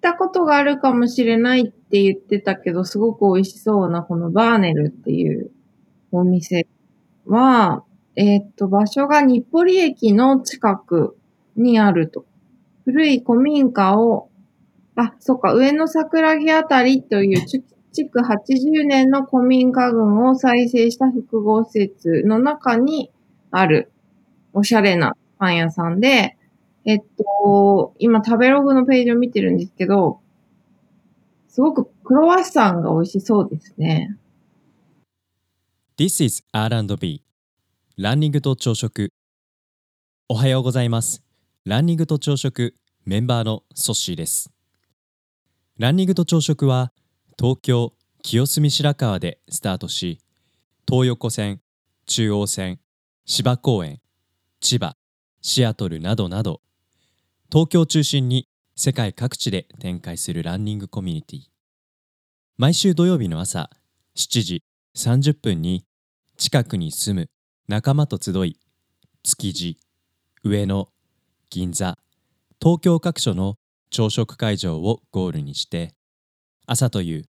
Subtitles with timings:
[0.00, 5.50] ったことがあるかもしれないって言ってたけど、すごく美味しそうなこのバーネルっていう
[6.10, 6.66] お店
[7.26, 7.84] は、
[8.16, 11.16] えーっと、場所が日暮里駅の近く
[11.54, 12.24] にあると。
[12.86, 14.30] 古い古民家を、
[14.96, 17.46] あ、そっか、上野桜木あたりという
[17.92, 23.10] 築80年の古民家群を再生した複合施設の中に
[23.50, 23.92] ある
[24.54, 26.36] おしゃれなパン屋さんで、
[26.84, 30.20] えっと、今食べログのページを見てるんですけど、
[31.48, 34.16] すごくクロワッサンが美味しそうですね。
[35.98, 37.22] This is R&B
[37.98, 39.12] ランニングと朝食。
[40.28, 41.22] おはようございます。
[41.66, 44.50] ランニングと朝食メンバーのソッシーです。
[45.76, 46.92] ランニングと朝食は
[47.38, 47.92] 東京
[48.22, 50.20] 清澄白河でスタートし
[50.88, 51.60] 東横線
[52.06, 52.80] 中央線
[53.24, 54.00] 芝公園
[54.60, 54.96] 千葉
[55.42, 56.60] シアトルなどなど
[57.52, 58.46] 東京中心に
[58.76, 61.40] 世界各地で展開するランニングコミュニティ。
[62.56, 63.70] 毎週土曜日の朝
[64.16, 64.62] 7時
[64.96, 65.84] 30分に
[66.36, 67.28] 近くに住む
[67.66, 68.56] 仲間と集い
[69.24, 69.78] 築地
[70.44, 70.88] 上野
[71.48, 71.98] 銀座
[72.62, 73.56] 東京各所の
[73.90, 75.92] 朝食会場をゴールにして
[76.66, 77.24] 朝という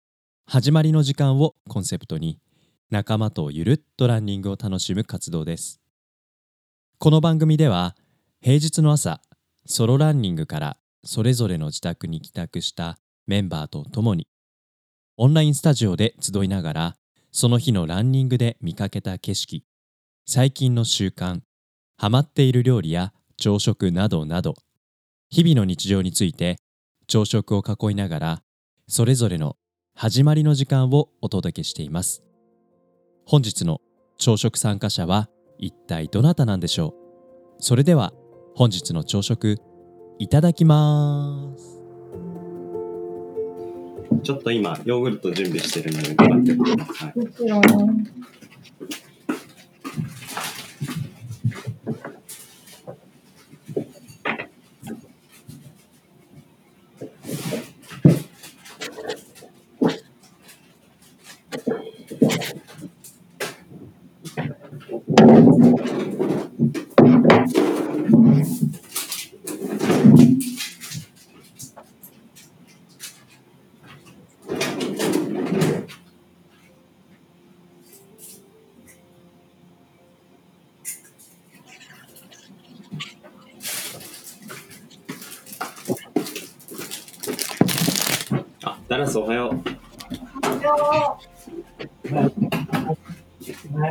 [0.46, 2.40] 始まりの時間をコンセプトに
[2.90, 5.80] 仲間とゆるっとランニングを楽しむ活動です。
[6.98, 7.94] この番組では
[8.40, 9.20] 平日の朝
[9.70, 14.26] ソロランニングからそれぞれの自宅に帰宅したメンバーと共に
[15.18, 16.96] オンラインスタジオで集いながら
[17.32, 19.64] その日のランニングで見かけた景色
[20.24, 21.40] 最近の習慣
[21.98, 24.54] ハマっている料理や朝食などなど
[25.28, 26.56] 日々の日常について
[27.06, 28.42] 朝食を囲いながら
[28.88, 29.58] それぞれの
[29.94, 32.22] 始まりの時間をお届けしています。
[33.26, 33.82] 本日の
[34.16, 36.94] 朝食参加者は一体どなたなんでしょ
[37.58, 37.62] う？
[37.62, 38.14] それでは
[38.58, 39.58] 本日の朝食
[40.18, 41.80] いただきます
[44.24, 47.12] ちょっと今、ヨーグルト準備してるので、待っててください。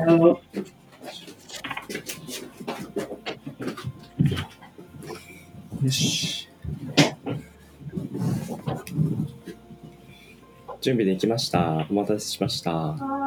[0.07, 0.41] よ
[5.90, 6.47] し。
[10.79, 11.85] 準備できました。
[11.90, 13.26] お待たせしました。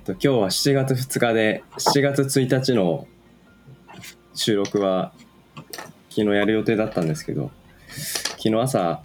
[0.00, 3.06] っ、と、今日は7月2日で、7月1日の
[4.34, 5.12] 収録は
[6.08, 7.50] 昨日やる予定だったんですけど、
[8.38, 9.02] 昨日朝、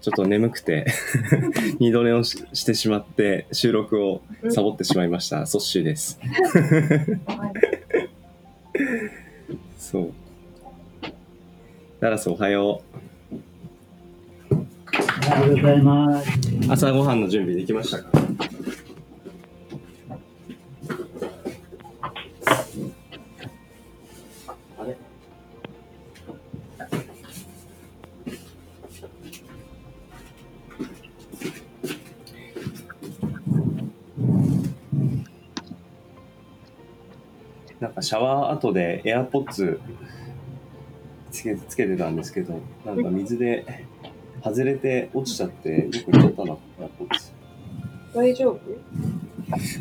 [0.00, 0.86] ちょっと眠くて
[1.80, 5.44] 二度寝をししてしまって収録をサボってしまいました。
[5.46, 6.18] ソッシーです。
[9.78, 10.12] そう。
[12.00, 12.82] ダラスおはよ
[14.50, 16.30] おはようございます。
[16.30, 16.32] う。
[16.72, 18.27] 朝ごはんの準備できましたか？
[38.08, 39.78] シャワー後で AirPods
[41.30, 43.84] つけつけてたんですけど、なんか水で
[44.42, 47.32] 外れて落ちちゃって、よく行っちゃったな、AirPods。
[48.14, 48.60] 大丈夫？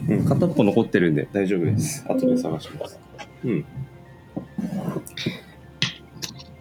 [0.09, 2.03] うん、片っぽ残ってるんで大丈夫です。
[2.09, 3.00] 後で探します。
[3.45, 3.65] うん。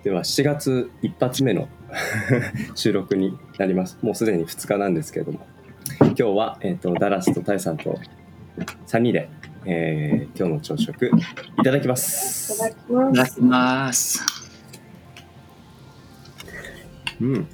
[0.05, 1.67] では、7月一発目の
[2.77, 3.99] 収録になります。
[4.03, 5.41] もうすでに2日なんですけれども、
[5.99, 7.99] 今日は、えっ、と、ダラスとタイさんと
[8.87, 9.29] 3人で、
[9.69, 11.11] えー今日の朝食い
[11.65, 12.57] ただきまいす。
[12.59, 13.11] ただきます。
[13.13, 14.25] いただきます。
[17.21, 17.47] うん。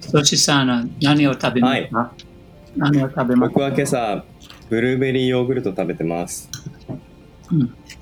[0.00, 2.12] ソシさんは何を食べますか、
[2.76, 4.24] 何を食べます僕は今朝、
[4.68, 6.50] ブルーベリーヨーグルト食べてます。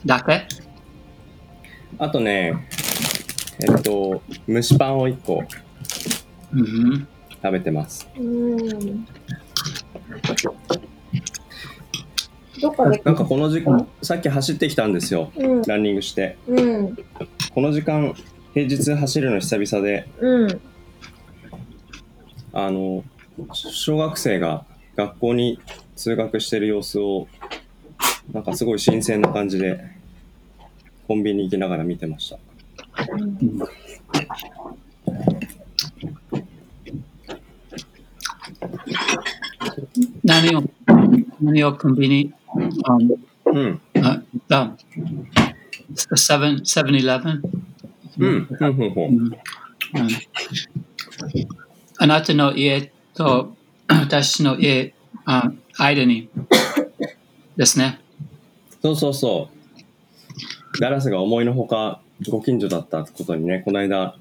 [0.07, 0.47] だけ？
[1.99, 2.67] あとね、
[3.61, 5.45] えっと、蒸しパンを1個
[6.53, 7.07] うん。
[7.43, 8.09] 食べてます。
[8.17, 9.07] うん。
[12.61, 13.01] どこで？
[13.05, 15.33] なんかこの時間、さっき走ってきたんですよ。
[15.37, 15.63] うん。
[15.63, 16.37] ランニングして。
[16.47, 16.97] うん。
[17.55, 18.15] この時間、
[18.55, 20.61] 平日走るの久々で、うん。
[22.53, 23.05] あの、
[23.53, 24.65] 小学生が
[24.97, 25.61] 学校に
[25.97, 27.29] 通学してる様子を、
[28.33, 29.81] なんかすごい新鮮な感じで、
[31.07, 32.39] コンビニ行きながら見てました。
[40.25, 40.63] 何を、
[41.41, 43.17] 何をコンビニ、um,
[43.47, 43.81] うん。
[44.03, 44.77] あ、あ、
[45.95, 47.41] 7 7-Eleven?
[48.19, 48.45] うん。
[48.45, 49.05] ふんふんふん。
[49.05, 49.31] うん
[51.99, 53.55] あなたの家と
[53.87, 54.95] 私の家、
[55.27, 56.31] あ間に
[57.57, 58.01] ですね。
[58.81, 60.81] そうそうそう。
[60.81, 62.01] ダラスが思いのほか
[62.31, 64.17] ご近所だったことにね、この間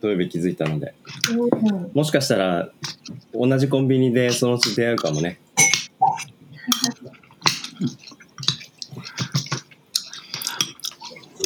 [0.00, 0.94] 土曜日気づいたので、
[1.30, 1.90] うん。
[1.92, 2.70] もしかしたら
[3.34, 5.38] 同じコンビニでそのうち出会うかもね。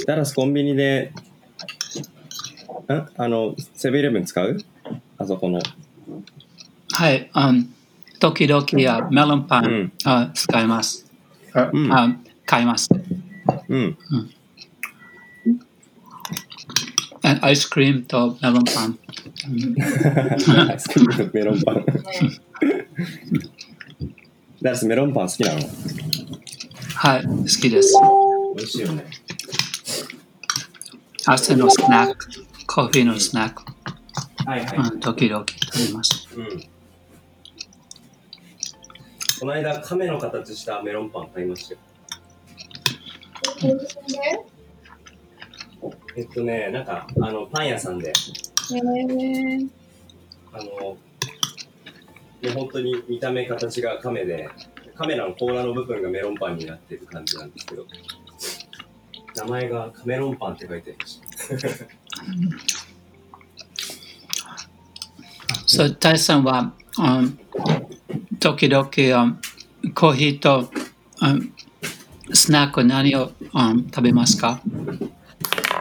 [0.07, 1.13] ダラスコンビニで、
[2.89, 4.59] んあの、セブンイレブン使う？
[5.19, 5.61] あそこの。
[6.93, 7.67] はい、um,
[8.19, 11.07] 時々あメロンパン、うんあ使います。
[11.55, 12.91] あうんあ買います。
[13.69, 13.97] うん。
[17.23, 18.99] あ アイスクリームとメロンパン。
[20.69, 21.85] アイスクリームとメロンパン。
[24.61, 25.61] ダラスメロンパン好きなの？
[26.95, 27.95] はい、好きです。
[28.57, 29.05] 美味しいよね。
[31.25, 32.27] 朝のスナック、
[32.67, 33.63] コーヒーのスナック、
[34.45, 36.29] はいはうん、時々食べます。
[36.37, 36.61] うん。
[39.39, 41.81] この間、亀の形したメロンパン買いましたよ。
[46.17, 48.13] えっとね、なんか、あの、パン屋さんで、へえ。
[50.53, 50.99] あの、も
[52.43, 54.49] う本当に見た目形が亀で、
[54.97, 57.87] カメラの甲羅の部分がメロンパンになってる感じなんですけど、
[59.37, 62.03] 名前がカメロンパンって書いてありました。
[65.67, 67.39] そう、タイさんは、うん、
[68.39, 69.27] 時々、う
[69.89, 70.71] ん、コーヒーと、
[71.23, 71.53] うん、
[72.33, 74.61] スナック何を、うん、食べますか、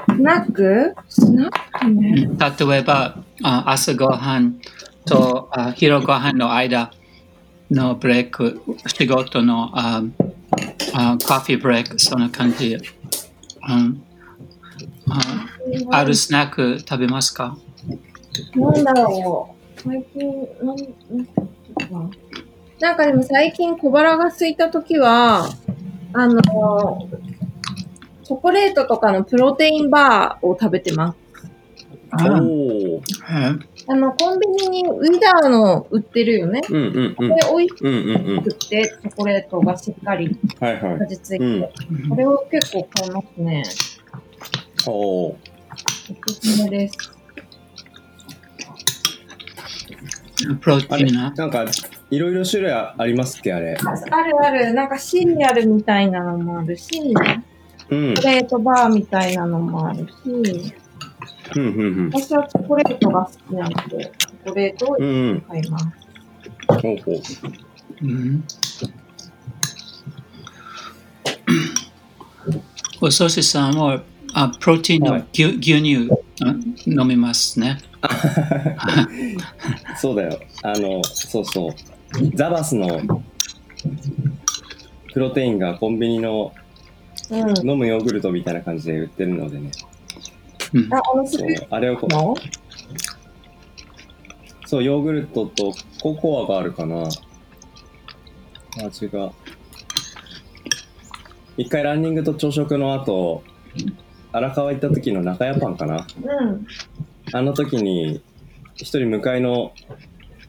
[0.06, 2.30] スナックスナックね。
[2.70, 4.60] 例えば、あ朝ごはん
[5.06, 6.92] とあ昼ごはんの間
[7.70, 10.04] のブレイク、仕事のあ
[10.94, 12.78] あコーヒーブレイク、そんな感じ。
[13.70, 14.04] うん。
[15.10, 15.48] あ
[15.92, 17.58] あるスナック食べますか？
[18.56, 19.82] なんだろう。
[19.82, 21.36] 最近、なん、なんか
[21.92, 22.10] な。
[22.80, 25.50] なんかでも最近小腹が空いたときは、
[26.14, 26.42] あの、
[28.24, 31.18] チョコレートとかのプロテインバーを食べてます。
[33.92, 36.62] あの、コンビニにウィダーの売ってるよね。
[36.70, 37.24] うんうんうんこ。
[37.24, 37.76] れ美味し。
[38.42, 40.94] くて、チョコレートがしっかりはいはい。
[41.02, 41.50] 味付いて、う
[42.06, 43.64] んこれを結構買いますね。
[44.88, 45.28] おお。
[45.32, 45.38] お
[46.32, 46.96] すすめです。
[50.62, 51.32] プロテあれ、インな。
[51.32, 51.66] なんか、
[52.10, 53.76] いろいろ種類ありますっけ、あれ？
[53.76, 57.14] あるある、なんかシリアルみたいなのもあるし、
[57.90, 58.16] うん。
[58.16, 60.74] チョコレートバーみたいなのもあるし、
[61.56, 62.10] うんうんうん。
[62.14, 65.42] 私はチョコレートが好きなので、チョコレートをうんうん。
[65.42, 65.86] 買います。
[66.68, 67.22] ほうほう。
[68.04, 68.44] うん
[73.04, 74.02] お寿司さんは
[74.34, 76.10] あプロテインのはい牛,、牛乳
[76.44, 76.56] あ
[76.86, 77.80] 飲みますね。
[79.98, 80.40] そうだよ。
[80.64, 81.72] あの、そうそう。
[82.36, 83.00] ザバスの
[85.14, 86.54] プロテインがコンビニの
[87.30, 87.70] うん。
[87.70, 89.72] 飲むヨーグルトみたいな感じで売ってるのでね。
[90.74, 91.48] うんあ、あのスそう。
[91.70, 92.36] あれをこの？
[94.66, 97.04] そう、ヨーグルトとココアがあるかな。
[98.86, 99.32] 味が。
[101.58, 103.44] 一回ランニングと朝食の後、
[104.32, 106.08] 荒川行った時の中屋パンかな。
[106.24, 106.68] うん。
[107.34, 108.22] あの時に、
[108.76, 109.74] 一人向かいの、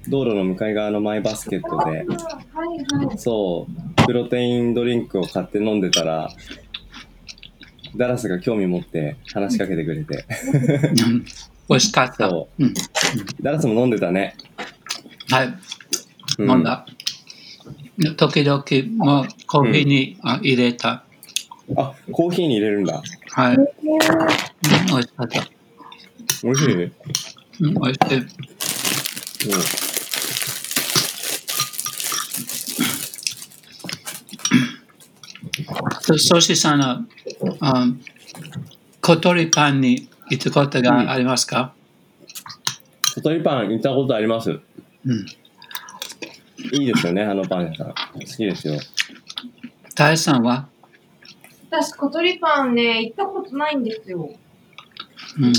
[0.09, 3.19] 道路の向かい側のマイバスケットで、はいはい。
[3.19, 6.31] そう、プロテインドリンクを買って飲んでたら、
[7.97, 10.25] ダラスが興味持って話しかけてくれて、
[11.07, 11.25] うん
[11.69, 12.29] 美味しかった。
[12.29, 12.75] そうん
[13.41, 14.35] ダラスも飲んでたね。
[15.31, 15.49] はい、
[16.39, 16.63] う飲ん。
[16.63, 16.87] だ。
[18.17, 18.63] 時々
[18.97, 21.05] もうコーヒーに、あ入れた。
[21.77, 23.03] あ、コーヒーに入れるんだ。
[23.31, 25.41] はい、うん美味しかった。
[26.43, 26.73] 美味しい？
[26.75, 26.93] うん。
[27.61, 28.27] うん、美味しい。
[36.01, 37.05] そソシさんは、
[37.43, 38.01] うん、
[39.01, 41.75] 小鳥パンに行ったことがありますか、
[43.15, 44.51] 小鳥パン行ったことあります。
[45.05, 45.27] うん、
[46.73, 47.87] いいですよね、あのパン屋さん。
[47.89, 48.79] 好きですよ。
[49.95, 50.69] タイさんは、
[51.71, 54.31] 私、小鳥パンね、行ったことないんですよ。
[55.39, 55.53] うん、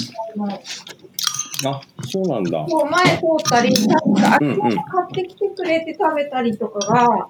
[1.68, 2.66] あそうなんだ。
[2.70, 7.28] こう前通ったり、なんか、あうんうん買ってきてくれて食べたりとかが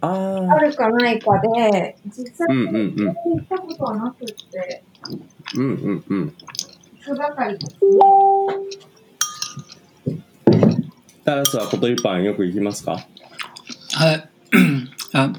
[0.00, 0.58] あああ。
[0.60, 2.94] るかないかで、実際うんうんうん。
[2.96, 4.82] に行ったことはなくって、
[5.56, 6.34] うんうんうん。
[7.00, 7.76] 人がかりです
[11.24, 11.66] タラスは
[12.02, 12.92] パンよく行きますか？
[13.94, 14.28] はい
[15.14, 15.32] あ。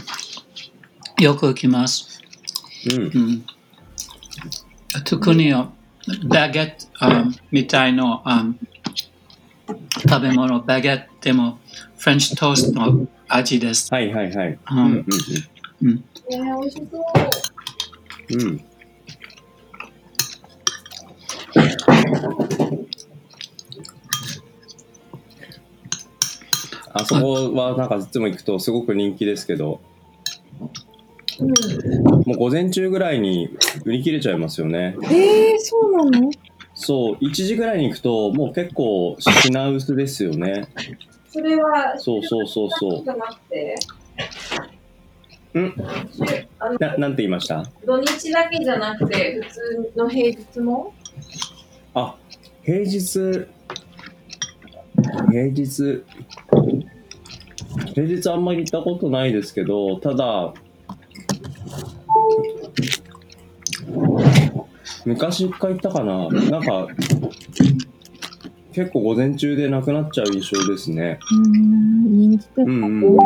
[1.22, 2.22] よく来ます。
[2.92, 3.02] うん。
[3.04, 3.46] うん、
[5.06, 5.54] 特に
[6.28, 8.46] バゲットあみたいなあ
[10.08, 11.58] 食べ物、バゲットでも
[11.98, 13.94] フレンチトーストの味です。
[13.94, 14.50] はいはいはい。
[14.54, 15.04] ううんんね
[16.30, 17.02] 美味しそう。
[18.32, 18.50] うんうん。
[18.50, 18.66] うん。
[26.94, 29.82] あそこはなんかいつも行くとすごく人気ですけど、
[31.40, 31.50] うん、
[32.26, 33.50] もう午前中ぐらいに
[33.84, 34.96] 売り切れちゃいますよね。
[35.04, 36.32] えー、そうなの？
[36.74, 40.68] そう、1時ぐらいに行くともう結構品薄ですよね。
[41.36, 43.04] それは、そうそうそうそう。
[43.04, 43.76] じゃなくて、
[45.60, 45.74] ん？
[46.80, 47.66] ななんて言いました？
[47.86, 50.94] 土日だけじゃなくて、普通の平日も？
[51.94, 52.16] あ、
[52.64, 53.02] 平日、
[55.30, 56.04] 平日、
[57.94, 60.54] 平日あんまり行ったことないですけど、ただ、
[65.04, 66.30] 昔一回行ったかな。
[66.30, 66.88] なんか、
[68.76, 71.18] 結構午前中でなくなっちゃう印象ですね。
[71.32, 73.18] うん、人気店うんうんうん。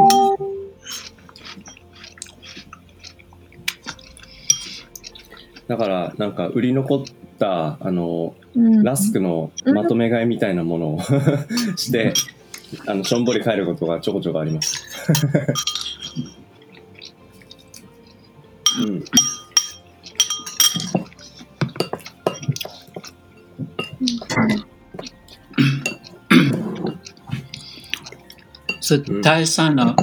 [5.68, 7.03] だから、なんか、売り残っ
[7.39, 11.00] た、あの、うんラスクのまとめ買いみたいなものを
[11.77, 12.13] して、
[12.86, 14.86] あの、しょんぼり帰ることがちょこちょこあります。
[18.86, 19.03] うん。
[28.89, 29.96] そタイさんの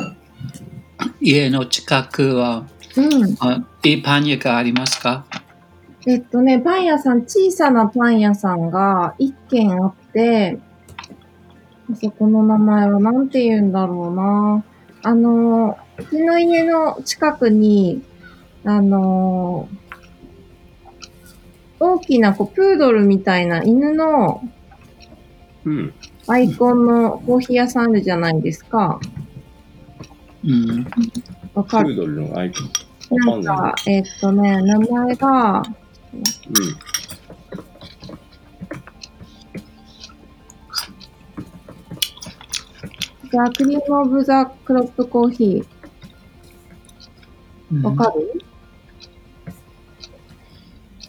[1.21, 3.37] 家の近くはうん。
[3.41, 5.27] あいいパン屋がありますか？
[6.07, 10.61] えっとね、パン屋さん、小さなパン屋さんが一軒あって、
[11.91, 14.65] あそこの名前はなんて言うんだろうな。
[15.03, 18.05] あの、うちの家の近くに、
[18.65, 19.69] あの、
[21.81, 24.43] 大きなこうプードルみたいな犬の
[25.67, 25.93] うん。
[26.29, 29.01] アイコンのコーヒー屋さんあるじゃないですか。
[30.45, 30.87] うん。
[31.55, 32.61] わかるプードルのアイコ
[33.17, 33.21] ン。
[33.21, 36.23] なんか、えっとね、名前が、うん。
[43.33, 47.83] ザ・クリーム・オブ・ザ・クロップ・コーヒー。
[47.83, 48.41] わかる、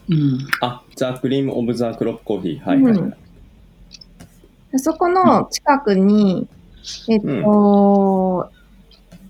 [0.09, 0.39] うん。
[0.61, 2.59] あ、ザ・クリーム・オブ・ザ・クロップ・コーヒー。
[2.59, 3.01] はいはいはい。
[3.01, 3.26] うんで
[4.75, 6.47] そこの近くに、
[7.09, 8.49] えっと、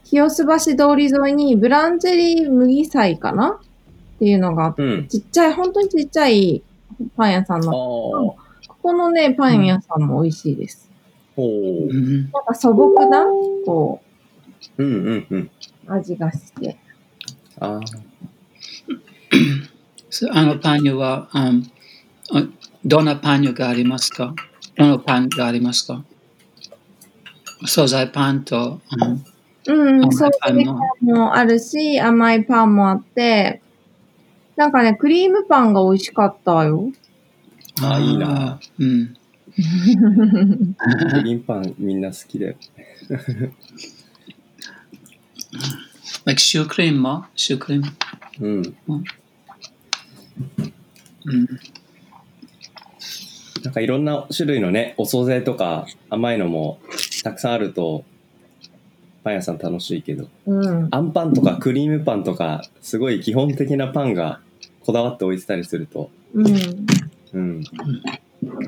[0.05, 3.59] 清洲橋通り沿いにブランジェリー麦祭かな？
[4.15, 5.07] っていうのがあって、うん。
[5.07, 6.63] ちっちゃい、本当にちっちゃい
[7.15, 7.61] パン屋さん。
[7.61, 8.35] の、ほ
[8.67, 10.89] ここのね、パン屋さんも美味しいです。
[11.37, 11.41] う。
[11.41, 13.25] うんなんか素朴な、
[13.65, 14.01] こ
[14.77, 15.51] うんうんうん。
[15.87, 16.77] う、味がして。
[17.59, 17.79] あ
[20.33, 20.43] あ。
[20.45, 21.71] のパン屋は、うん
[22.33, 22.43] あ
[22.85, 24.27] どんなパン屋がありますか？
[24.27, 24.33] ど
[24.77, 26.03] のパンがありますか？
[27.65, 28.79] 素材パンと、
[29.67, 33.61] うんうん、そうパンもいうパンもあるし、甘いパンもあって、
[34.55, 36.91] なんかね、クリームパンが美味しかったよ。
[37.81, 38.59] あいいな。
[38.79, 39.13] うん。
[39.13, 39.19] グ
[41.23, 42.55] リーンパンみんな好きだよ。
[46.25, 47.25] like シュークリームも？
[47.35, 47.87] シュークリーム？
[48.39, 48.75] うん。
[51.25, 51.47] うん。
[53.63, 56.79] なんかいろんな種類のね、お惣菜とか甘いのも
[57.23, 58.03] たくさんあると、
[59.23, 60.87] パン屋さん楽しいけど、うん。
[60.91, 64.39] あんパンとかクリームパンとか、すごい基本的なパンが
[64.81, 66.55] こだわって置いてたりすると、うん。
[67.33, 67.63] うん。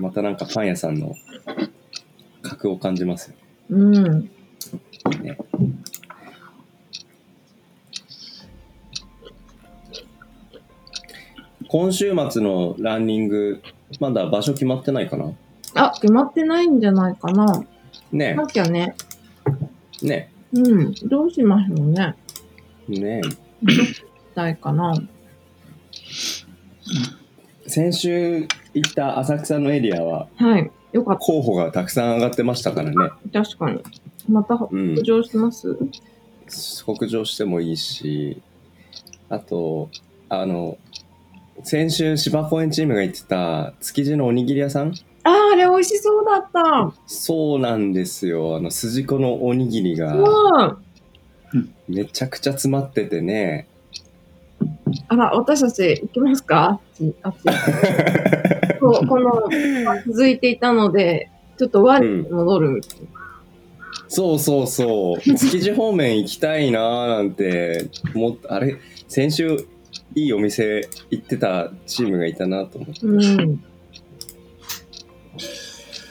[0.02, 1.16] またなんかパン屋さんの
[2.42, 3.36] 格を感じますよ
[3.70, 4.30] うん。
[5.22, 5.38] ね。
[11.68, 13.62] 今週末のランニング、
[14.00, 15.34] まだ場所決まってないかな
[15.76, 17.64] あ、決まってないんじゃないかな。
[18.12, 18.96] ねなきゃね。
[20.02, 20.94] ねうん。
[21.04, 22.16] どうしましょうね。
[22.88, 23.30] ねど
[23.68, 24.04] うし
[24.36, 24.94] たいかな。
[27.68, 30.72] 先週行った浅草のエリアははい。
[30.92, 32.96] よかっ候補がたくさん上がってましたからね。
[33.32, 33.44] た。
[33.44, 33.84] 確かに。
[34.28, 35.78] またうん北上します、
[36.84, 38.42] 北上してもいいし、
[39.30, 39.90] あと、
[40.30, 40.78] あの、
[41.64, 44.94] 先週芝公園チームが言ってた築地のおにぎり屋さん？
[45.24, 46.94] ああ、あれ美味しそうだった。
[47.06, 48.56] そうなんですよ。
[48.56, 51.74] あの、筋子のおにぎりがうん。
[51.88, 53.68] めちゃくちゃ詰まっててね。
[55.08, 56.64] あら、私たち行きますか？
[56.64, 57.38] あっち、あっち。
[58.80, 59.50] そう、この、
[60.08, 63.08] 続いていたので、ちょっと我に戻るみたいな。
[64.08, 65.22] そうそうそう。
[65.22, 69.68] 築地方面行きたいなーなんて思っあれ、先週
[70.16, 73.06] いいお店行ってたチームがいたなと思って。
[73.06, 73.64] うん。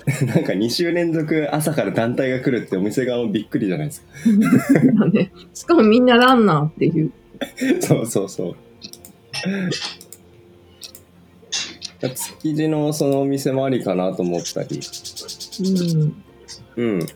[0.26, 4.08] なんか2週連続朝から団体が来るってお店側もびっくりじゃないですか。
[5.04, 5.32] だね。
[5.52, 7.12] しかもみんなランナーっていう。
[7.80, 8.56] そうそうそう。
[12.40, 14.80] 築地のそのお店もありかなと思ったり。
[16.76, 16.94] うん。
[16.96, 17.06] うん。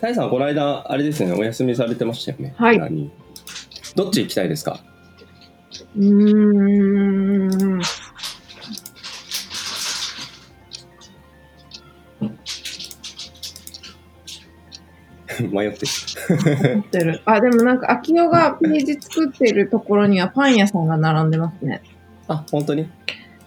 [0.00, 2.54] タイさんはこの間、あれですよね、お休みされてましたよね。
[2.56, 3.10] はい何
[3.98, 4.78] どっち行きたいですか？
[5.96, 6.04] うー
[7.74, 7.80] ん。
[15.50, 16.76] 迷ってる。
[16.76, 17.22] 持ってる。
[17.24, 21.82] あ、でもなんか、秋代がページ作ってるところにはパン屋さんが並んでますね。
[22.28, 22.88] あ、本当に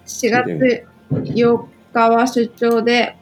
[0.05, 3.15] ？4月4日は出張で、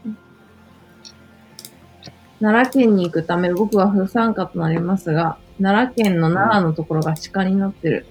[2.39, 8.05] 奈良県に行くため僕は不参加となりますが、奈良県の奈良のところが鹿になってる。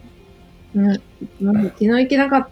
[0.75, 1.05] うん、昨
[1.79, 2.49] 日行けなかっ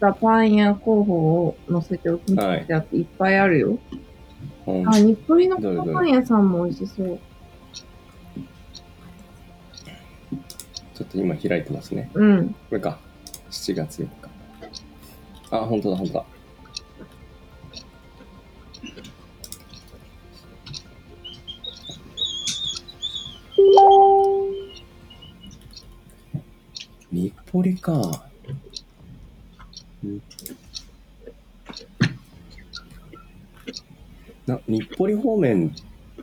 [0.00, 1.14] たパン屋候補
[1.46, 3.78] を載せておきましてあっていっぱいあるよ。
[4.66, 7.18] うんあ、日暮里のパン屋さんも美味しそう。
[10.94, 12.10] ちょっと今開いてますね。
[12.14, 12.48] うん。
[12.68, 12.98] これか。
[13.50, 14.10] 7月4日。
[15.50, 16.24] あ、本当だ、本当だ。
[27.12, 28.24] 日暮里か。
[30.04, 30.22] うん
[34.46, 35.74] な日暮里方面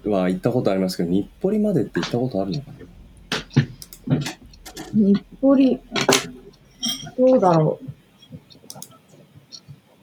[0.04, 2.71] は行ったことありますけど、日暮里までって行ったことあるのか
[4.08, 4.19] な？
[4.93, 5.80] 日暮里。
[7.17, 7.86] どうだろう。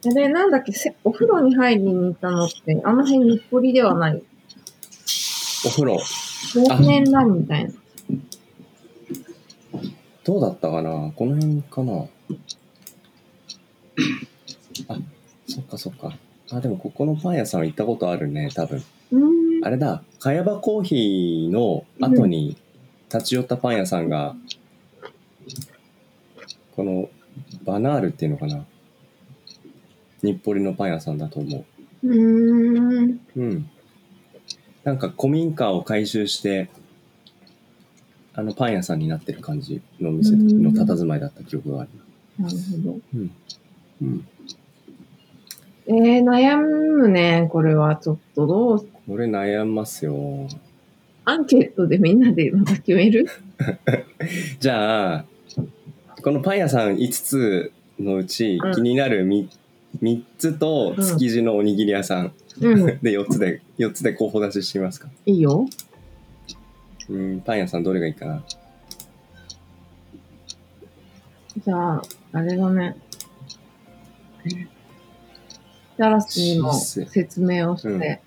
[0.06, 4.22] あれ、なんだっけ、せお風呂に入りに行ったのって、あの辺日暮里ではない。
[5.66, 5.98] お風呂。
[5.98, 7.72] 少年ランみたいな。
[10.24, 11.12] どうだったかな？
[11.14, 12.06] この辺かな？
[14.88, 14.98] あ、
[15.46, 16.16] そっかそっか。
[16.50, 18.82] あ、でもここのパン屋さん行ったことあるね、多分。
[19.62, 22.56] あれだ、茅場コーヒーの後に
[23.12, 24.34] 立ち寄ったパン屋さんが、
[26.74, 27.08] この
[27.64, 28.64] バナールっていうのかな？
[30.22, 31.64] 日暮里のパン屋さんだと思
[32.02, 33.10] うーん。
[33.10, 33.20] う。
[33.36, 33.70] うん。
[34.84, 36.70] なんか古民家を改修して、
[38.34, 41.90] あのパン屋さんになってる感じのお店の佇まいだった記憶がある。
[42.38, 42.98] なるほど。
[43.14, 43.30] うん。
[44.02, 44.26] うん。
[45.86, 47.96] えー、悩むね、これは。
[47.96, 50.48] ちょっとどう、これ悩ますよ。
[51.26, 53.26] アンケートでみんなでまた決める？
[54.58, 55.24] じゃあ、
[56.22, 59.48] このパン屋さん5つのうちうん気になる 3,
[60.02, 65.08] 3つと築地のおにぎり屋さんうん、 で4つで、4つで候補出ししますか？
[65.26, 65.66] いいよ。
[67.08, 68.42] うん、パン屋さんどれがいいかな？
[71.64, 72.96] じゃあ、あれだね。
[75.96, 78.20] ダラスにも説明をして、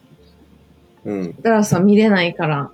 [1.03, 1.35] うん。
[1.41, 2.71] ダラスは見れないから、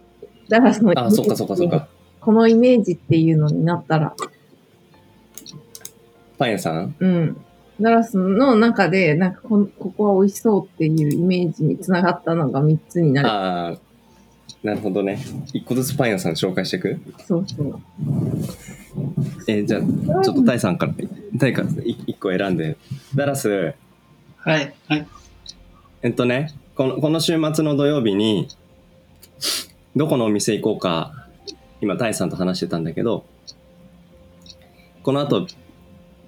[0.49, 1.87] ダラスのイメーあ、ジそっかそっかそっか。
[2.19, 4.15] このイメージっていうのになったら、
[6.37, 6.95] パン屋さん？
[6.99, 7.45] うん。
[7.81, 13.27] ダラスの中で、なんかこ、ここは美味しそうっていうイメージにつながったのが3つになる。
[13.27, 13.77] ああ、
[14.63, 15.19] なるほどね。
[15.53, 16.97] 1個ずつパン屋さん紹介していく？
[17.27, 17.79] そうそう。
[19.47, 20.93] えーじゃあ、ちょっとタイさんから、
[21.37, 22.77] タイから1個選んで。
[23.13, 23.49] ダラス、
[24.37, 24.73] はい。
[24.87, 25.07] はい。
[26.01, 28.47] えっとね、このこの週末の土曜日に、
[29.97, 31.27] どこのお店行こうか、
[31.81, 33.25] 今、タイさんと話してたんだけど、
[35.03, 35.45] この後、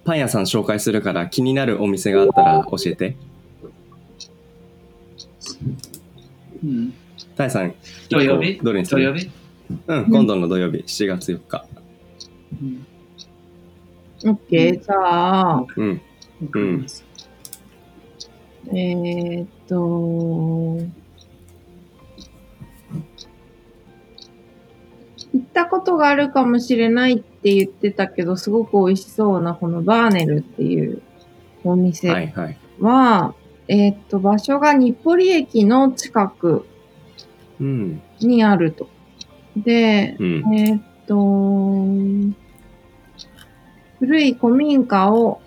[0.03, 3.15] パン屋さん紹介するから気になるお店があったら教えて。
[6.63, 6.93] うん。
[7.35, 7.73] タイさん、
[8.09, 8.59] 土曜日？
[8.63, 9.03] どれにする？
[9.03, 9.29] 土曜日？
[9.87, 11.65] うん、今度の土曜日、7月4日。
[12.61, 12.85] うん。
[14.25, 16.01] オッケー、じゃあ、うん。
[16.41, 17.05] わかります
[18.67, 19.75] えーっと、
[25.33, 31.01] 行ったことがあるかもしれないって言ってたけど、すごく美味しそうな、このバーネルっていう
[31.63, 32.57] お店はいはい。
[32.79, 33.35] は、
[33.67, 36.74] えーっと、場所が日暮里駅の近くうん。
[37.59, 38.87] にあると。
[39.55, 40.55] で、うん。
[40.57, 41.15] えーっと、
[43.99, 45.41] 古い古民家を、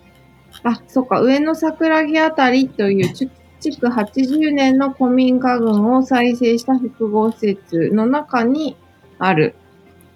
[0.63, 8.77] あ、そっか、上野桜木あたりという築築80年の古民家群を再生した複合施設の中に
[9.19, 9.57] ある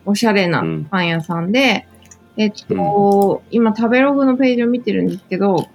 [0.05, 1.87] おしゃれなうんパン屋さんで、
[2.37, 5.69] えっと、今食べログのページを見てるんですけど、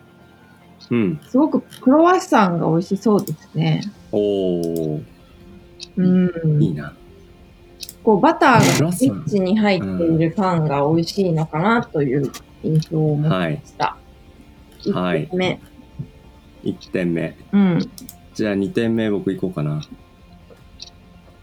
[0.90, 1.20] うん。
[1.30, 3.84] すごくクロワッサンが美味しそうですね。
[4.12, 5.04] おー、
[5.98, 6.64] うん。
[6.64, 6.94] いいな。
[8.04, 12.32] こう、バターがリッチに入っているパンが美味しいのかなという
[12.64, 13.98] 印象を持ちました。
[14.94, 15.60] はい一点目。
[16.64, 17.38] 1点目。
[17.52, 17.80] うん。
[18.34, 19.82] じゃあ2点目僕行こうかな。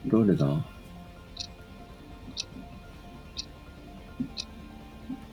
[0.07, 0.65] どれだ？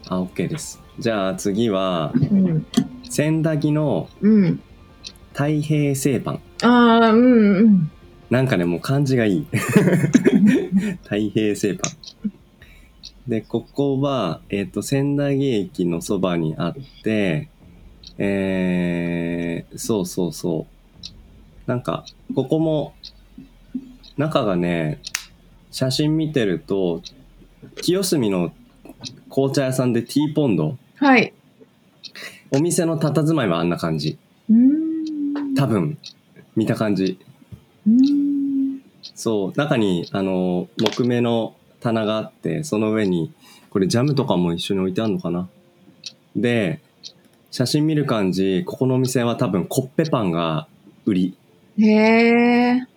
[0.09, 0.81] あ、OK です。
[0.99, 2.65] じゃあ次は、うん。
[3.09, 4.59] 千駄木のうん。
[5.33, 6.41] 太平製パン。
[6.63, 7.91] ああ、うんうん。
[8.31, 9.47] なんかね、もう漢字がいい。
[11.03, 12.31] 太平製パン。
[13.27, 17.49] で、ここは、えっ、と、千駄木駅のそばにあって、
[18.17, 20.65] えー、そうそうそ
[21.67, 21.69] う。
[21.69, 22.93] なんか、ここも、
[24.17, 24.99] 中がね、
[25.69, 27.01] 写真見てると、
[27.81, 28.53] 清澄の
[29.29, 30.77] 紅茶屋さんでティーポンド。
[30.95, 31.33] はい。
[32.51, 34.17] お店の佇まいはあんな感じ。
[34.49, 34.55] うー
[35.51, 35.55] ん。
[35.55, 35.97] 多分、
[36.55, 37.19] 見た感じ。
[37.87, 38.20] うーん。
[39.15, 43.31] そう、中に、あの、木目の棚があって、その上に、
[43.69, 45.47] これジャムとかも一緒に置いてあるのかな？
[46.35, 46.79] で、
[47.51, 50.67] 写真見る感じ、ここのお店は多分コッペパンが
[51.05, 51.37] 売り。
[51.79, 52.87] へえ。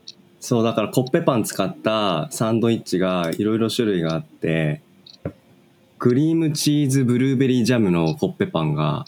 [0.41, 4.83] そう、だからコッペパン使ったサンドイッチがいろいろ種類があって、
[5.99, 9.07] クリームチーズブルーベリージャムのコッペパンが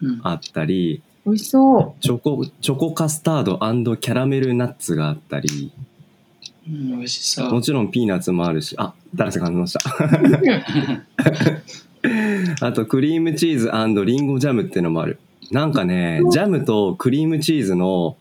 [0.00, 5.70] うんあったり、美味しそチョコ、チョコカスタードキャラメルナッツがあったり、
[6.70, 7.52] うん美味しそう。
[7.52, 9.80] もちろんピーナッツもあるし、あ、誰か感じました。
[12.66, 13.70] あと、クリームチーズ
[14.04, 15.18] リンゴジャムっていうのもある。
[15.50, 18.16] なんかね、ジャムとクリームチーズの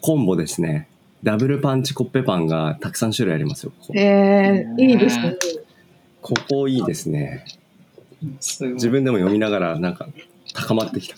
[0.00, 0.88] コンボですね。
[1.22, 3.72] ダブルパンチコッペパンがたくさん種類ありますよ。
[3.80, 5.36] ここえ、いいですね。
[6.20, 7.44] ここいいですね。
[8.40, 10.08] す自分でも読みながらなんか
[10.54, 11.16] 高まってきた。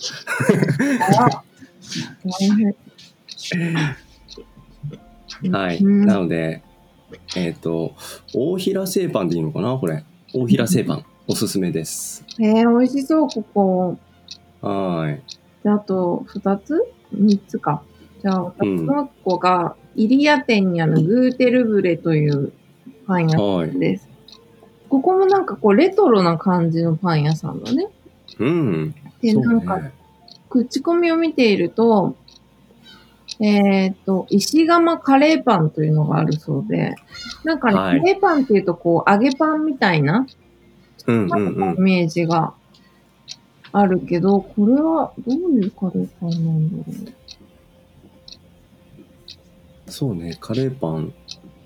[5.51, 5.79] はい。
[5.79, 6.63] うんなので、
[7.37, 7.95] えっ、と、
[8.35, 9.77] 大平製パンでいいのかな？
[9.77, 10.05] これ。
[10.35, 11.05] 大平製パン。
[11.29, 12.25] おすすめです。
[12.39, 13.99] へえ、美味しそう、ここ。
[14.61, 15.23] はい。
[15.63, 16.85] じゃあ、あと、二つ？
[17.13, 17.83] 三つか。
[18.23, 22.53] じゃあ、うんもう一個が、イリア店にあるグーテルブレという
[23.07, 23.79] パン屋さはいん。
[23.79, 24.09] です。
[24.89, 27.89] ここもなんかこう、レトロな感じのパン屋さんだね。
[28.39, 28.95] うん。
[29.21, 29.93] で、なんか、ね。
[30.49, 32.17] 口コミを見ていると、
[33.41, 36.95] えっ、と、石窯カレーパンというのがあるそうで、
[37.45, 40.27] なんかね、はいカレーパンっていうとこう、揚げパンみたいな
[41.07, 41.81] うんうんうんイ。
[41.81, 42.55] メージが
[43.73, 46.85] あるけど、これはどういうカレーパンなんだろ
[49.87, 51.13] そうね、カレーパン。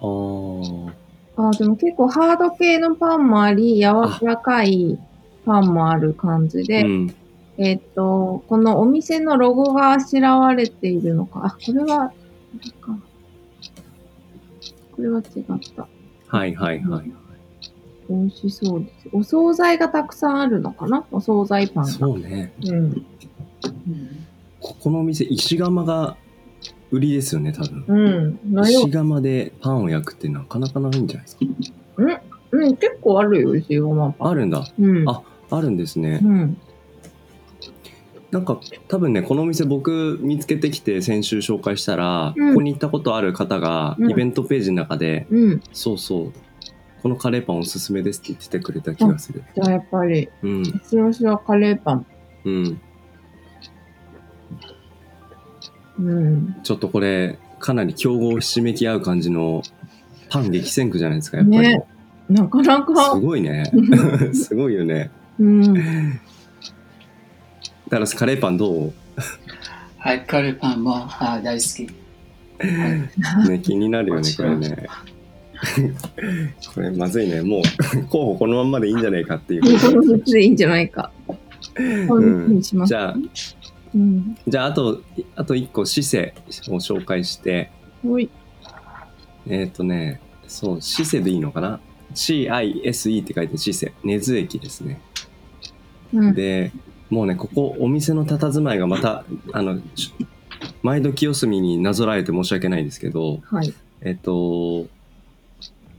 [0.01, 0.93] あーう。
[1.37, 4.99] あ、でも結構ハード系のパンもあり、柔らかい
[5.47, 7.15] パンもある感じで、うん。
[7.63, 11.43] えっ、と、このお店のロゴがあしらわれているのか。
[11.45, 12.11] あ、これは。
[14.93, 15.45] これは違っ
[15.77, 15.87] た。
[16.27, 17.13] はいはいはい。
[18.09, 19.09] 美味しそうです。
[19.13, 21.05] お惣菜がたくさんあるのかな？
[21.13, 21.91] お惣菜パンが。
[21.91, 22.53] そうね。
[22.65, 22.75] うん。
[22.77, 23.07] うん
[24.61, 26.17] ここのお店、石窯が
[26.91, 27.85] 売りですよね、多分。
[27.89, 28.65] うん。
[28.65, 31.47] 石窯でパンを焼くってなかなかないんじゃないですか？
[32.53, 34.29] うん、結構あるよ、石窯パン。
[34.31, 34.67] あるんだ。
[34.79, 35.09] うん。
[35.09, 36.27] ああるんですねう。
[36.27, 36.59] ん。
[38.31, 45.63] なんか多分ねこのお店僕見つけてきて先週紹介したら、うんここに行ったことある方がうんイベントページの中で、うん。
[45.73, 46.33] そうそう
[47.03, 52.07] このカレーパンおすすめですって言っててくれた気がするじゃあやっぱり、うんしろしろカレーパン。
[52.45, 52.81] うん
[55.99, 56.57] うん。
[56.63, 59.63] ちょっとこれかなり競合ひしめき合う感じの
[60.31, 61.85] パン激戦区じゃないですかやっぱり、ね
[62.29, 63.15] なかなか。
[63.15, 63.73] すごいね
[64.33, 66.21] すごいよねうん。
[67.91, 68.93] だからカレーパンどう？
[69.99, 71.91] はい、カレーパンもあ大好き。
[73.49, 74.87] ね気になるよねこれね
[76.75, 77.63] これまずいねもう
[78.11, 81.11] 候補このまんまでいいんじゃないかっていうこの3つでいいんじゃないか。
[82.87, 83.17] じゃあ
[83.95, 84.37] うん。
[84.47, 85.03] じゃあ、あと、
[85.37, 86.35] あと一個、シセ
[86.69, 87.71] を紹介して。
[89.49, 91.81] えっ、とね、そう、シセでいいのかな
[92.15, 93.93] ?CISE って書いてシセ。
[94.05, 95.01] 根津駅ですね。
[96.13, 96.35] うん。
[96.35, 96.73] で、
[97.11, 100.15] もうね、ここ、お店の佇まいがまた、あの、ち
[100.83, 103.75] 毎度清澄になぞらえて申し訳ないですけど、はい。
[104.03, 104.87] えっと、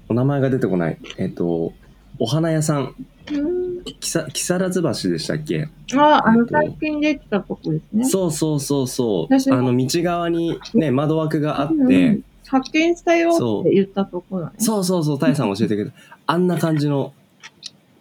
[0.07, 0.97] お名前が出てこない。
[1.17, 1.73] えっと、
[2.19, 2.95] お花屋さん、
[3.31, 5.67] うん木さ木更津橋でしたっけ？
[5.95, 8.05] あ、あの、えっと最近できたとこですね。
[8.05, 9.33] そうそうそうそう。
[9.33, 14.53] あの、道側にね、窓枠があって、発見したよって言ったとこだね。
[14.59, 15.95] そうそうそう、タイさん教えてくれた。
[16.27, 17.13] あんな感じの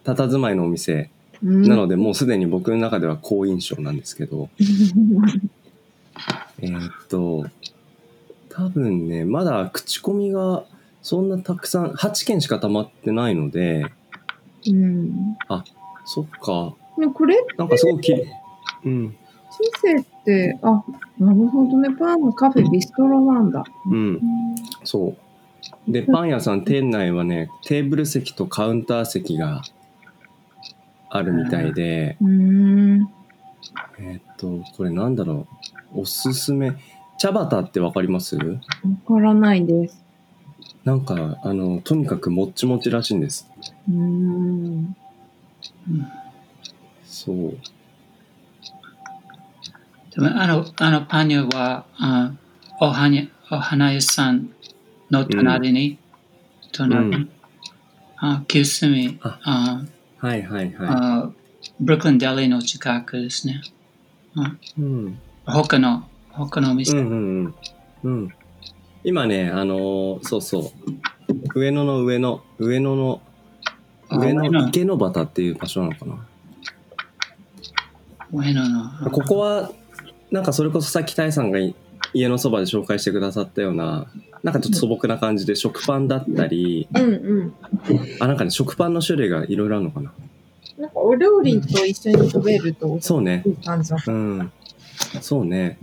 [0.03, 1.09] 佇まいのお店。
[1.43, 4.49] うんなので、もうすでに僕の中では好印象なんですけど、
[6.59, 7.45] えーっと、
[8.49, 10.65] 多分ね、まだ口コミが
[11.01, 13.85] そんなたくさん、8件しか溜まってないので、
[14.67, 15.35] うん。
[16.05, 16.75] そっか、
[17.13, 18.13] これ、なんかすごくき。
[18.13, 19.15] うん、人
[19.81, 20.83] 生って、あ、
[21.17, 21.89] なるほどね。
[21.97, 23.63] パンのカフェ、ビストロなんだ。
[23.89, 24.21] うん、
[24.83, 25.15] そ
[25.87, 25.91] う。
[25.91, 29.63] で、パン屋さん店内はね、テーブル席とカウンター席が
[31.13, 33.09] あるみたいで、うーん。
[33.99, 35.45] えーっと、これなんだろ
[35.93, 36.01] う。
[36.01, 36.73] おすすめ。
[37.17, 38.37] 茶畑ってわかります？
[38.37, 38.43] わ
[39.07, 40.01] からないです。
[40.85, 43.47] なんか、あの、とにかくもっちもちらしいんです。
[43.89, 44.95] うーん。
[47.05, 47.57] そう。
[50.15, 52.31] でもあの、あのパン屋は、あ
[52.79, 54.49] お花お花屋さん
[55.11, 55.97] の隣に、
[56.71, 57.29] 隣に、うん
[58.23, 59.83] あ旧住ああ
[60.21, 61.31] はいはいはあ
[61.79, 63.59] ブルックリンデリの近くですね。
[64.35, 64.81] い。
[64.81, 65.19] うん。
[65.45, 66.95] 他の、他のお店。
[66.95, 67.55] うんうん
[68.03, 68.21] うん。
[68.23, 68.29] うん。
[69.03, 70.71] 今ね、あのーそうそ
[71.55, 71.59] う。
[71.59, 73.21] 上野の上野、上野の、
[74.09, 76.27] あ上上野野池の端っていう場所なのかな。
[78.31, 79.09] 上野の。
[79.09, 79.71] ここは、
[80.29, 81.73] なんかそれこそさっきタイさんがい
[82.13, 84.05] 家のそばで紹介してくださったような、
[84.43, 87.53] なんかちょっと素朴な感じで食パンだったり、うんうん。
[88.19, 90.11] あ、なんかね、食パンの種類がいろいろあるのかな。
[90.77, 93.49] なんかお料理と一緒に食べると、そうねい。
[93.49, 94.51] い感じうん。
[95.21, 95.77] そうね。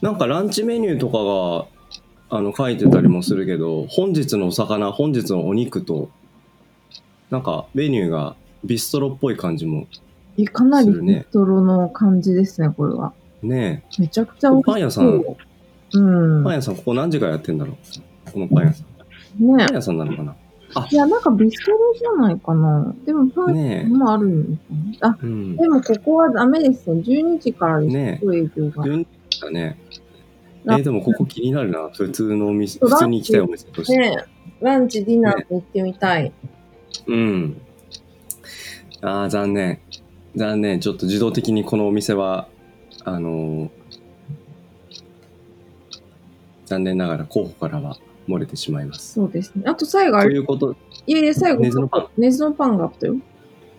[0.00, 6.08] なんかランチメニューとかが、あの、書いてたりもするけど、本日のお魚、本日のお肉と、
[7.30, 9.86] なんかメニューがビストロっぽい感じも
[10.38, 13.12] えかなりビストロの感じですね、これは。
[13.42, 14.74] ねめちゃくちゃ美味しそう。
[14.74, 15.24] パン屋さん
[15.92, 16.44] うん。
[16.44, 18.30] パン屋さんここ何時からやってんだろう？
[18.32, 18.84] このパン屋さ
[19.38, 19.56] ん。
[19.56, 20.36] ねパン屋さんなのかな？
[20.90, 22.94] いや、なんかビストロじゃないかな。
[23.04, 24.62] でもパンねもあるのか
[25.00, 25.08] な。
[25.08, 25.26] あ、え。
[25.26, 25.56] うん。
[25.56, 27.02] でもここはダメですね。
[27.02, 28.84] 12時からですねよ、営業が。
[28.84, 29.06] 順
[29.42, 29.78] だね。
[29.90, 30.00] え
[30.68, 31.88] あーでもここ気になるな。
[31.88, 33.98] 普通のお店、普通に行きたいお店として。
[33.98, 34.16] ね
[34.60, 36.32] ランチ、ディナーと行ってみたい。
[37.06, 37.60] うん。
[39.00, 39.80] ああ、残念。
[40.36, 40.80] 残念。
[40.80, 42.46] ちょっと自動的にこのお店は、
[43.04, 43.70] あのー
[46.70, 49.14] 残念ながら候補からは漏れてしまいます。
[49.14, 49.64] そうですね。
[49.66, 53.16] あと最後あれ、ということ、いやいや、最後、根津のパン根津のパンがあったよ。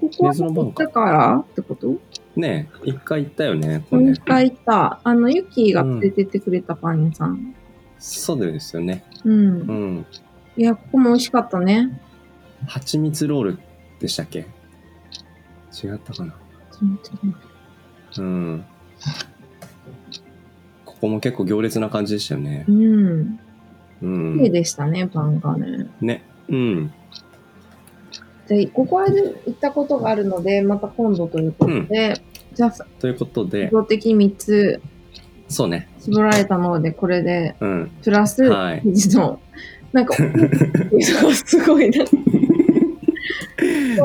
[0.01, 1.95] ここは行ったからってこと？
[2.35, 4.21] ねえ一回行ったよね、これね一。
[4.21, 4.99] 回行った。
[5.05, 7.55] あの、ユキが連れてってくれたパン屋さん。
[7.97, 9.05] そうですよね。
[9.23, 9.33] うん。
[9.33, 10.05] うん。
[10.57, 12.01] いや、ここも美味しかったね。
[12.67, 13.59] 蜂蜜ロール
[13.99, 14.39] でしたっけ？
[15.81, 16.35] 違ったかな？
[18.17, 18.65] うん。
[21.01, 22.71] ここも結構行列な感じでしたよねう。
[22.71, 23.39] ん。
[24.03, 24.51] う綺麗ん。
[24.51, 25.87] でしたね、パンがね。
[25.99, 26.23] ね。
[26.47, 26.93] うん。
[28.47, 32.13] で、ここは行ったことがあるので、また今度ということで、
[32.53, 34.81] じゃあ、ということで自、動的に3つ
[35.47, 35.89] そうね。
[35.99, 37.91] 絞られたので、これで、うん。
[38.03, 38.83] プラス、はい
[39.91, 40.15] なんか、
[41.33, 42.05] すごいな。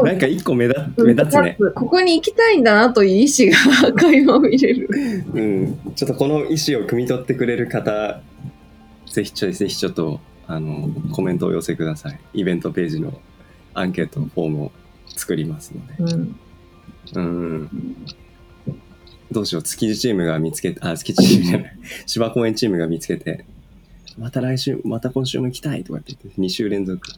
[0.05, 1.57] なんか一個目立目立つね。
[1.75, 3.51] ここに行きたいんだなという意思
[3.83, 4.88] が 垣間見れる。
[5.33, 5.79] うん。
[5.95, 6.55] ちょっとこの意思を
[6.87, 8.21] 汲み取ってくれる方、
[9.07, 12.19] ぜひちょい、ぜひちょっと、あの、コメントをお寄せください。
[12.35, 13.19] イベントページの
[13.75, 14.73] アンケートフォームを
[15.09, 16.14] 作りますので。
[16.14, 16.37] うん。
[17.14, 17.97] うん。
[19.33, 23.45] どうしよう、築地チームが見つけて、あ、築地チームじゃない、芝公園チームが見つけて、
[24.19, 27.09] また来週、また今週も行きたいとかって言って、2週連続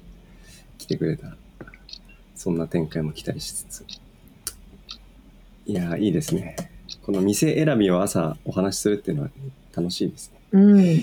[0.79, 1.37] 来てくれたら、
[2.39, 3.85] そんな展開も期待しつつ。
[5.67, 6.55] いやー、いいですね。
[7.03, 9.31] この店選びを朝お話しするっていうのは
[9.77, 10.39] 楽しいですね。
[10.53, 10.99] うん。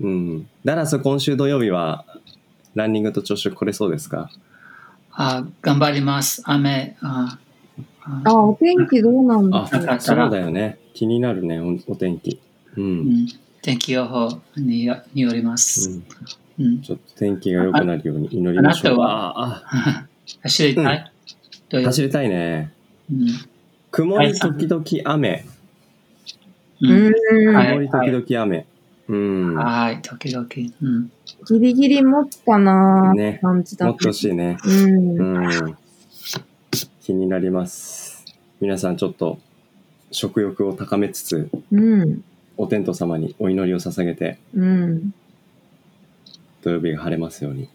[0.00, 0.08] う
[0.38, 0.48] ん。
[0.64, 2.04] ダラス今週土曜日は、
[2.74, 4.30] ランニングと朝食来れそうですか？
[5.12, 6.42] あ頑張ります。
[6.44, 6.96] 雨。
[7.00, 7.38] あ
[8.02, 9.64] ああ、お天気どうなんだ？
[9.64, 9.86] あろう。
[9.86, 10.78] かったそうらだよね。
[10.92, 12.38] 気になるね、おお天気。
[12.76, 12.80] う。
[12.80, 13.26] うんん、
[13.62, 15.88] 天気予報によによりまうす。
[15.88, 16.04] ん
[16.58, 19.00] うんちょっと天気が良くなるように祈りましょう。
[19.00, 20.05] ああなたああ
[20.42, 21.12] 走りたい、
[21.72, 22.72] う走りたいね。
[23.10, 23.26] うん
[23.96, 25.44] 曇り時々雨。
[26.78, 27.08] 曇
[27.80, 28.66] り時々雨。
[29.08, 29.54] うん。
[29.54, 30.46] もはい、時々。
[30.82, 31.10] うん
[31.48, 34.58] ギリギリ持ったなーってね感じだっと欲しいね。
[34.64, 35.18] うん。
[35.18, 35.78] うん。
[37.00, 38.24] 気になります。
[38.60, 39.38] 皆さんちょっと
[40.10, 42.24] 食欲を高めつつ、うん。
[42.56, 45.14] お天道様にお祈りを捧げて、うん。
[46.62, 47.68] 土曜日が晴れますように。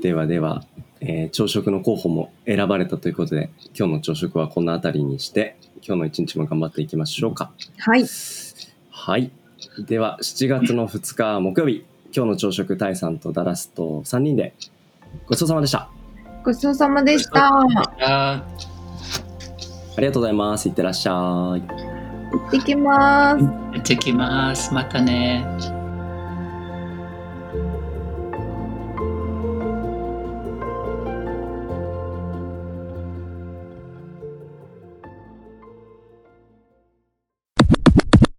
[0.00, 0.64] ではでは、
[1.00, 5.56] えー朝食の候補も選ばれたということで、今日の朝食はこんなあたりにして、
[5.86, 7.50] 今日の一日も頑張っていきましょうか。
[7.78, 8.04] はい。
[8.90, 9.30] はい。
[9.86, 11.84] では、7月の2日木曜日、
[12.14, 14.54] 今日の朝食、タイさんとダラスと3人で
[15.26, 15.88] ごちそうさまでした。
[16.44, 17.46] ごちそうさまでした。
[17.48, 18.44] あ
[19.96, 20.68] ありがとうございます。
[20.68, 21.14] いってらっしゃい。
[21.14, 23.44] 行ってきます。
[23.44, 24.72] 行ってきます。
[24.72, 25.44] またね。